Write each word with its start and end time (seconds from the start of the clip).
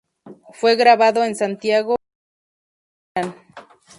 Fue 0.53 0.75
grabado 0.75 1.23
en 1.23 1.35
Santiago 1.35 1.95
por 1.97 3.17
las 3.23 3.27
hermanas 3.35 3.45
Beltrán. 3.55 3.71